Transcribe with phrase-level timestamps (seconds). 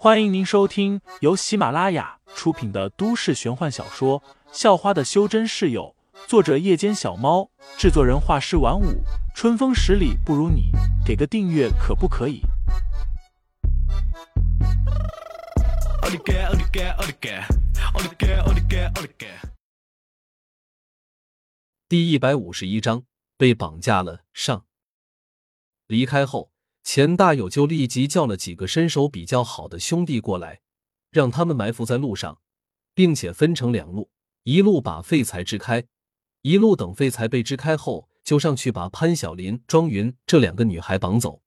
[0.00, 4.20] 欢迎您收听由喜马拉雅出品的都市玄幻小说
[4.52, 5.92] 《校花的修真室友》，
[6.28, 9.02] 作者：夜间小猫，制作人：画师晚舞，
[9.34, 10.70] 春风十里不如你，
[11.04, 12.42] 给个订阅可不可以？
[21.88, 23.02] 第一百五十一章
[23.36, 24.20] 被绑架了。
[24.32, 24.64] 上
[25.88, 26.52] 离开后。
[26.90, 30.62] 钱大友就立即叫了几个身手比较好的兄弟过来，
[31.10, 32.40] 让他们埋伏在路上，
[32.94, 34.10] 并且分成两路，
[34.44, 35.86] 一路把废材支开，
[36.40, 41.42] 一路等废材被支开后，就上去把潘晓林、庄云这两个女孩绑走。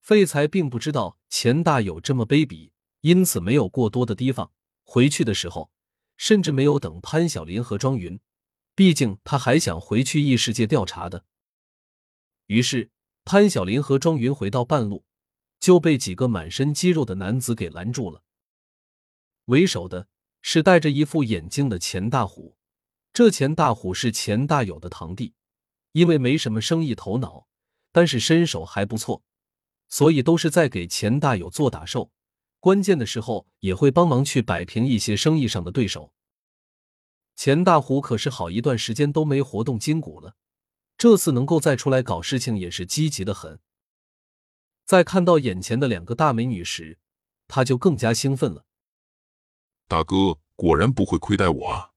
[0.00, 4.50] 废材并不知道钱大友这么卑鄙，因此没有过多的提防。
[4.82, 5.70] 回去的时候，
[6.16, 8.18] 甚至没有等潘晓林和庄云，
[8.74, 11.24] 毕竟他还想回去异世界调查的。
[12.48, 12.90] 于是。
[13.28, 15.04] 潘晓林和庄云回到半路，
[15.58, 18.22] 就被几个满身肌肉的男子给拦住了。
[19.46, 20.06] 为首的
[20.42, 22.56] 是戴着一副眼镜的钱大虎，
[23.12, 25.34] 这钱大虎是钱大友的堂弟，
[25.90, 27.48] 因为没什么生意头脑，
[27.90, 29.24] 但是身手还不错，
[29.88, 32.12] 所以都是在给钱大友做打手，
[32.60, 36.12] 关键的时候也会帮忙去摆平一些生意上的对手。
[37.34, 40.36] 钱大虎可是好一段时间都没活动筋骨了。
[40.98, 43.60] 这次能够再出来搞事情，也是积极的很。
[44.84, 46.98] 在看到眼前的两个大美女时，
[47.48, 48.64] 他就更加兴奋了。
[49.88, 51.92] 大哥果然不会亏待我啊！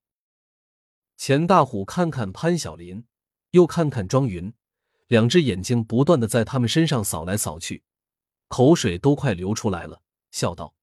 [1.15, 3.05] 钱大虎看看潘晓林，
[3.51, 4.53] 又看看庄云，
[5.07, 7.83] 两只眼睛不断的在他们身上扫来扫去，
[8.47, 10.73] 口水都快流出来了，笑道：“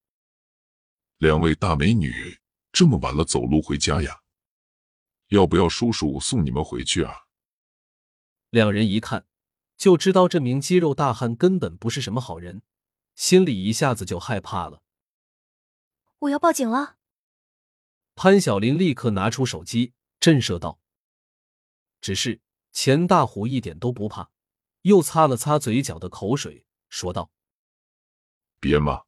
[1.19, 2.39] 两位大美女，
[2.73, 4.21] 这么晚了走路回家呀？
[5.29, 7.13] 要不要叔叔送你们回去啊？”
[8.51, 9.27] 两人一看，
[9.77, 12.63] 就知道这名肌肉大汉根本不是什么好人，
[13.15, 14.83] 心里一下子就害怕了。
[16.21, 16.97] 我要报警了！
[18.15, 20.81] 潘晓林立刻拿出手机震慑道。
[22.01, 22.41] 只是
[22.73, 24.31] 钱大虎一点都不怕，
[24.83, 27.31] 又擦了擦嘴角的口水，说道
[28.61, 29.03] ：“别嘛，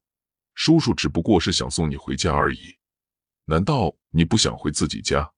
[0.55, 2.77] 叔叔只不过是想送你回家而已。
[3.45, 5.33] 难道你不想回自己家，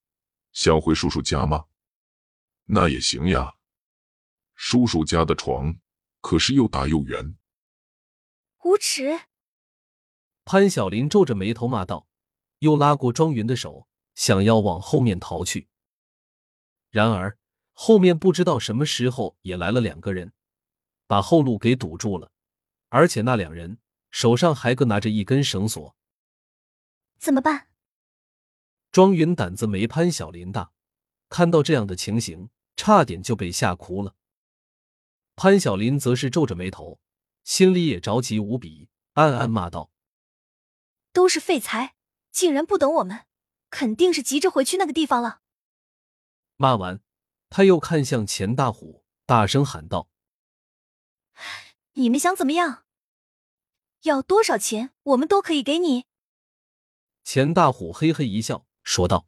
[0.53, 1.67] 想回叔叔家吗？
[2.65, 3.55] 那也行呀。”
[4.63, 5.79] 叔叔家的床
[6.21, 7.35] 可是又大又圆，
[8.63, 9.19] 无耻！
[10.45, 12.07] 潘晓林皱着眉头骂道，
[12.59, 15.71] 又拉过庄云的手，想要往后面逃去。
[16.91, 17.39] 然而
[17.73, 20.35] 后面不知道什么时候也来了两个人，
[21.07, 22.31] 把后路给堵住了，
[22.91, 23.79] 而且那两人
[24.11, 25.97] 手上还各拿着一根绳索。
[27.19, 27.69] 怎么办？
[28.93, 30.73] 庄云胆子没潘晓林大，
[31.31, 34.15] 看到这样的情形，差点就被吓哭了。
[35.43, 37.01] 潘晓林则是皱着眉头，
[37.45, 39.91] 心里也着急无比，暗暗骂道
[41.15, 41.95] ：“都是废材，
[42.31, 43.25] 竟然不等我们，
[43.71, 45.41] 肯定是急着回去那个地方了。”
[46.57, 47.01] 骂完，
[47.49, 50.11] 他又看向钱大虎，大声喊道
[51.97, 52.85] ：“你们想怎么样？
[54.03, 56.05] 要多少钱，我们都可以给你。”
[57.25, 59.27] 钱大虎嘿嘿一笑，说道：“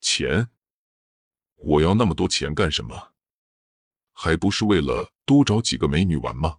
[0.00, 0.48] 钱？
[1.56, 3.12] 我要那么多钱干什么？”
[4.20, 6.58] 还不是为了多找几个美女玩吗？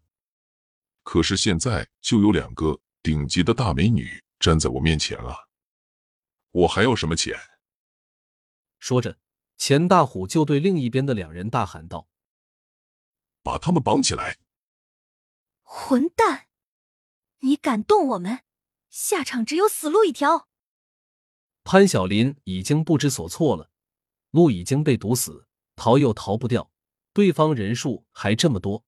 [1.04, 5.36] 可是现在就有两个顶级的大美女站在我面前啊！
[6.52, 7.38] 我还要什么钱？
[8.80, 9.20] 说着，
[9.58, 12.08] 钱大虎就对另一边的两人大喊道
[13.44, 14.38] ：“把他们绑起来！”
[15.62, 16.48] 混蛋，
[17.40, 18.46] 你敢动我们，
[18.90, 20.48] 下场只有死路一条！
[21.66, 23.70] 潘晓林已经不知所措了，
[24.32, 25.46] 路已经被堵死，
[25.76, 26.72] 逃又逃不掉。
[27.14, 28.86] 对方人数还这么多，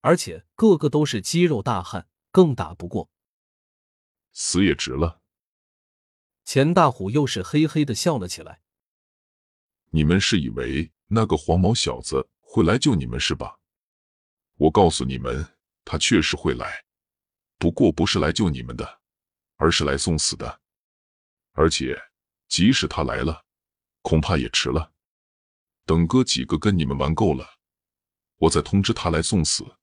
[0.00, 3.10] 而且个个都是肌肉大汉，更打不过，
[4.32, 5.20] 死也值了。
[6.44, 8.60] 钱大虎又是嘿嘿的笑了起来。
[9.90, 13.58] 你们是以为那个黄毛小子会来救你们是吧？
[14.56, 15.44] 我告诉你们，
[15.84, 16.84] 他确实会来，
[17.58, 19.00] 不过不是来救你们的，
[19.56, 20.60] 而是来送死的。
[21.52, 21.96] 而且，
[22.46, 23.44] 即使他来了，
[24.02, 24.92] 恐怕也迟了。
[25.86, 27.58] 等哥几个跟你们玩够了，
[28.38, 29.76] 我再通知他来送死。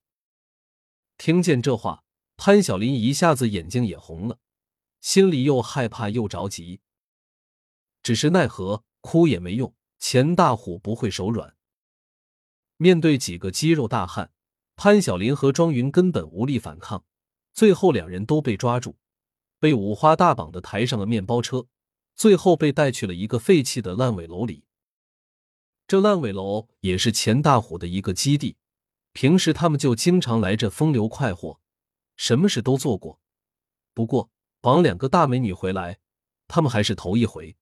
[1.18, 2.04] 听见这话，
[2.38, 4.40] 潘晓林一下子眼睛也红了，
[5.00, 6.82] 心里又害怕又着急。
[8.02, 11.56] 只是奈何哭也没用，钱大虎不会手软。
[12.78, 14.32] 面对几个肌肉大汉，
[14.76, 17.06] 潘晓林和庄云根本无力反抗，
[17.54, 18.96] 最后两人都被抓住，
[19.60, 21.68] 被五花大绑的抬上了面包车，
[22.16, 24.66] 最后被带去了一个废弃的烂尾楼里。
[25.92, 28.56] 这烂尾楼也是钱大虎的一个基地，
[29.12, 31.60] 平时他们就经常来这风流快活，
[32.16, 33.20] 什么事都做过。
[33.94, 36.00] 不过绑两个大美女回来，
[36.48, 37.58] 他们还是头一回。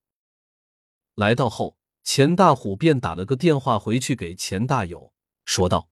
[1.15, 5.11] 来到后，钱大虎便打了个电话回去给钱大友，
[5.45, 5.89] 说道：“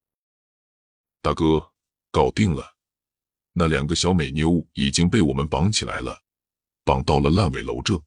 [1.23, 1.71] 大哥，
[2.11, 2.75] 搞定了，
[3.53, 6.21] 那两个小美妞已经被我们绑起来了，
[6.83, 7.99] 绑到了烂尾楼这。”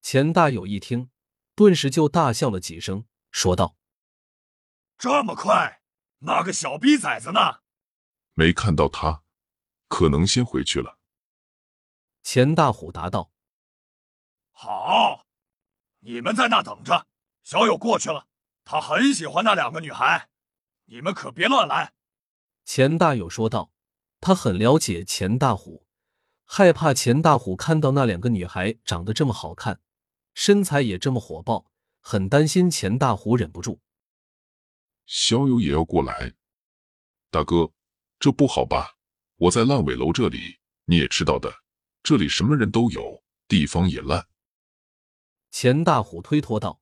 [0.00, 1.10] 钱大友一听，
[1.60, 3.76] 顿时就大笑了几声，说道
[4.96, 5.82] ：“这么快，
[6.20, 7.60] 那个小逼崽子呢？
[8.32, 9.24] 没看到他，
[9.86, 10.98] 可能先回去了。”
[12.24, 13.30] 钱大虎答道
[14.52, 15.26] ：“好，
[15.98, 17.06] 你们在那等着，
[17.42, 18.26] 小友过去了，
[18.64, 20.30] 他很喜欢那两个女孩，
[20.86, 21.92] 你们可别乱来。”
[22.64, 23.70] 钱大友说道
[24.18, 25.86] ：“他很了解钱大虎，
[26.46, 29.82] 害怕钱大虎看到那两个女孩长得这么好看，
[30.34, 33.80] 身材也这么火爆，很担心钱大虎忍不住。
[35.06, 36.34] 小友也要过来，
[37.30, 37.72] 大哥，
[38.18, 38.96] 这不好吧？
[39.36, 41.52] 我在烂尾楼这里，你也知道的。”
[42.02, 44.26] 这里什么人都有，地方也烂。
[45.50, 46.80] 钱大虎推脱道：“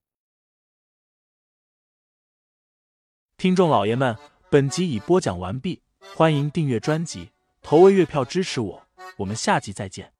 [3.35, 4.17] 听众老爷们，
[4.49, 5.81] 本集已播讲完毕，
[6.15, 7.31] 欢迎订阅专辑，
[7.61, 8.87] 投喂月票支持我，
[9.17, 10.13] 我们下集再见。”